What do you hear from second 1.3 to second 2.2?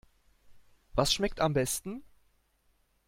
am besten?